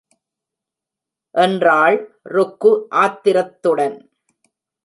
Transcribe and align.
என்றாள் 1.35 1.97
ருக்கு 2.23 2.71
ஆத்திரத்துடன். 2.89 3.97